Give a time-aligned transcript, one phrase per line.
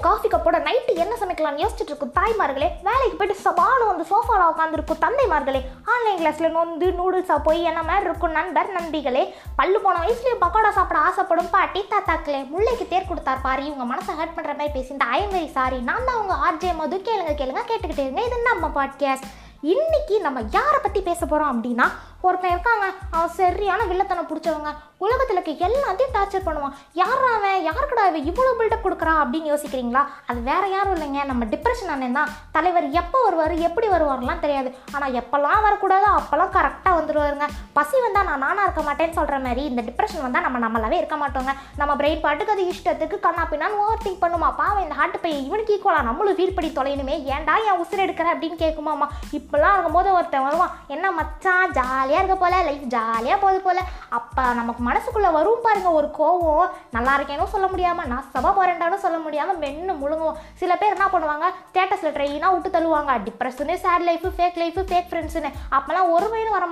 [0.00, 2.12] Coffee கப்போட night என்ன சமைக்கலாம்னு யோசிச்சுட்டு இருக்கும்.
[2.18, 8.04] தாய்மார்களே வேலைக்கு போயிட்டு சபானு வந்து சோஃபாவில் உட்காந்துருக்கும் தந்தைமார்களே ஆன்லைன் கிளாஸில் நொந்து நூடுல்ஸாக போய் என்ன மாதிரி
[8.04, 9.24] இருக்கும் நண்பர் நண்பிகளே?
[9.56, 14.36] பல்லு போன வயசுலேயும் பக்கோடா சாப்பிட ஆசைப்படும் பாட்டி தாத்தாக்களே முல்லைக்கு தேர் கொடுத்தார் பாரு இவங்க மனசை ஹர்ட்
[14.36, 18.22] பண்ணுற மாதிரி பேசி இந்த ஐஎம் சாரி நான் தான் உங்க ஆர்ஜே மது கேளுங்க கேளுங்க கேட்டுக்கிட்டே இருங்க.
[18.22, 19.28] இது நம்ம பாட்காஸ்ட்
[19.60, 21.86] இன்னைக்கு நம்ம யாரை பற்றி பேச போகிறோம் அப்படின்னா
[22.26, 24.70] ஒருத்தன் இருக்காங்க அவன் சரியான வில்லத்தனம் பிடிச்சவங்க.
[25.04, 26.72] உலகத்தில் இருக்க எல்லாத்தையும் டார்ச்சர் பண்ணுவான்.
[27.00, 27.58] யார் அவன்?
[27.66, 30.02] யாருக்கடா அவன் இவ்வளோ பில்டப் கொடுக்குறா அப்படின்னு யோசிக்கிறீங்களா?
[30.30, 31.20] அது வேற யாரும் இல்லைங்க.
[31.30, 32.32] நம்ம டிப்ரெஷன் அண்ணன் தான்.
[32.56, 34.70] தலைவர் எப்போ வருவார் எப்படி வருவார்லாம் தெரியாது.
[34.94, 39.84] ஆனால் எப்போல்லாம் வரக்கூடாதோ அப்போல்லாம் கரெக்டாக வந்துடுவாருங்க பசி வந்தால் நான் நானாக இருக்க மாட்டேன்னு சொல்கிற மாதிரி இந்த
[39.88, 41.54] டிப்ரெஷன் வந்தால் நம்ம நம்மளாவே இருக்க மாட்டோங்க.
[41.82, 44.50] நம்ம பிரெயின் பாட்டுக்கு அது இஷ்டத்துக்கு கண்ணா பின்னான்னு ஓவர் திங்க் பண்ணுமா?
[44.60, 48.60] பாவம் இந்த ஹார்ட் பையன் இவனுக்கு ஈக்குவலாக நம்மளும் ஃபீல் பண்ணி தொலையணுமே ஏன்டா என் உசுர் எடுக்கிற அப்படின்னு
[48.64, 49.08] கேட்குமாம்மா
[49.40, 50.74] இப்போல்லாம் இருக்கும்போது ஒருத்தன் வருவான்.
[50.96, 51.74] என்ன மச்சான்
[52.08, 53.78] ஜாலியாக இருக்க போல லைஃப் ஜாலியாக போகுது போல.
[54.18, 56.70] அப்போ நமக்கு மனசுக்குள்ளே வரும் பாருங்க ஒரு கோவம்.
[56.96, 61.46] நல்லா இருக்கேனும் சொல்ல முடியாமல் நான் சபா போறேன்டான்னு சொல்ல முடியாமல் மென்னு முழுங்குவோம் சில பேர் என்ன பண்ணுவாங்க
[61.70, 63.12] ஸ்டேட்டஸில் ட்ரெயினாக விட்டு தள்ளுவாங்க.
[63.26, 66.68] Depression sad life fake life fake ஃப்ரெண்ட்ஸுன்னு அப்போல்லாம் ஒரு வயலும் வர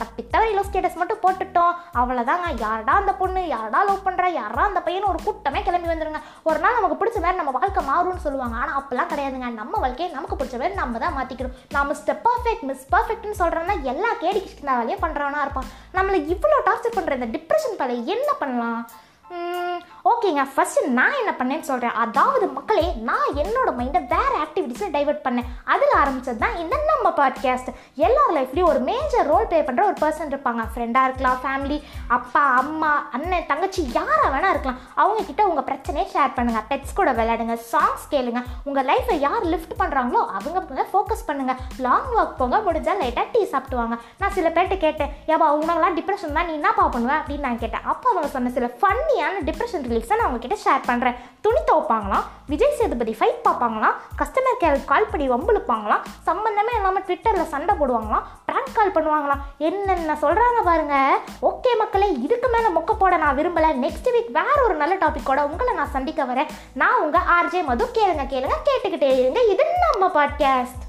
[0.00, 1.72] மாட்டாங்க ஆனால் ஸ்டேட்டஸ் மட்டும் போட்டுட்டோம்.
[2.00, 3.42] அவ்வளோதாங்க யாரடா அந்த பொண்ணு?
[3.54, 6.20] யாரடா லவ் பண்ணுற யாரா அந்த பையன் ஒரு கூட்டமே கிளம்பி வந்துருங்க.
[6.48, 8.56] ஒரு நாள் நமக்கு பிடிச்ச மாதிரி நம்ம வாழ்க்கை மாறும்னு சொல்லுவாங்க.
[8.62, 9.50] ஆனால் அப்போல்லாம் கிடையாதுங்க.
[9.62, 14.12] நம்ம வாழ்க்கையை நமக்கு பிடிச்ச மாதிரி நம்ம தான் மாற்றிக்கிறோம் நாம் ஸ்டெப் பர்ஃபெக்ட் மிஸ் பர்ஃபெக்ட்னு சொல்கிறோன்னா எல்லா
[14.22, 15.72] கேடி கிருஷ்ணா வேலையும் பண்ணுறவனா இருப்பான்.
[15.98, 18.80] நம்மளை இவ்வளோ டார்ச்சர் பண்ணுற இந்த டிப்ரெஷன் பல என்ன பண்ணலாம்?
[20.10, 25.48] ஓகேங்க ஃபஸ்ட்டு நான் என்ன பண்ணேன்னு சொல்கிறேன் அதாவது மக்களே நான் என்னோட மைண்டை வேறு ஆக்டிவிட்டீஸில் டைவர்ட் பண்ணேன்.
[25.72, 27.70] அதில் ஆரம்பிச்சது தான் இந்த நம்ம பாட்காஸ்ட்
[28.06, 30.62] எல்லார் லைஃப்லேயும் ஒரு மேஜர் ரோல் ப்ளே பண்ணுற ஒரு பர்சன் இருப்பாங்க.
[30.72, 31.78] ஃப்ரெண்டாக இருக்கலாம் ஃபேமிலி
[32.16, 34.80] அப்பா அம்மா அண்ணன் தங்கச்சி யாராக வேணால் இருக்கலாம்.
[35.02, 38.42] அவங்கக்கிட்ட உங்கள் பிரச்சனையை ஷேர் பண்ணுங்கள் பெட்ஸ் கூட விளையாடுங்க சாங்ஸ் கேளுங்க.
[38.68, 43.42] உங்கள் லைஃப்பை யார் லிஃப்ட் பண்ணுறாங்களோ அவங்க மேலே ஃபோக்கஸ் பண்ணுங்கள் லாங் வாக் போங்க முடிஞ்சால் லைட்டாக டீ
[43.54, 47.86] சாப்பிடுவாங்க நான் சில பேர்கிட்ட கேட்டேன் ஏப்பா அவங்களாம் டிப்ரெஷன் தான் நீ என்னப்பா பண்ணுவேன் அப்படின்னு நான் கேட்டேன்.
[47.92, 51.16] அப்போ அவங்க சொன்ன சில ஃபன்னியான டிப்ரெஷன் ரிலீஃப்ஸை நான் உங்ககிட்ட ஷேர் பண்ணுறேன்
[51.46, 55.26] துணி துவைப்பாங்களாம் விஜய் சேதுபதி ஃபைட் பார்ப்பாங்களாம் கஸ்டமர் கேருக்கு கால் பண்ணி
[55.86, 58.26] வம்புழுப்பாங்களாம் சம்மந்தமே இல்லாமல் ட்விட்டரில் சண்டை போடுவாங்களாம்?
[58.46, 59.42] ப்ராங்க் கால் பண்ணுவாங்களாம்?
[59.58, 61.18] என்னென்ன சொல்கிறாங்க பாருங்க.
[61.42, 63.70] ஓகே மக்களே இதுக்கு மேலே மொக்க போட நான் விரும்பலை.
[63.84, 66.50] நெக்ஸ்ட் வீக் வேற ஒரு நல்ல டாப்பிக்கோட உங்களை நான் சந்திக்க வரேன்.
[66.72, 67.84] நான் உங்கள் ஆர்ஜே மது.
[67.94, 69.40] கேளுங்க கேளுங்க கேட்டுக்கிட்டே இருங்க.
[69.54, 70.84] இது நம்ம பாட்காஸ்ட்